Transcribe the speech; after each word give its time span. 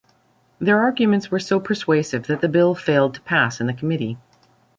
Their 0.57 0.81
arguments 0.81 1.29
were 1.29 1.37
so 1.37 1.59
persuasive 1.59 2.23
that 2.25 2.41
the 2.41 2.49
bill 2.49 2.73
failed 2.73 3.13
to 3.13 3.21
pass 3.21 3.61
in 3.61 3.67
the 3.67 3.73
committee. 3.75 4.17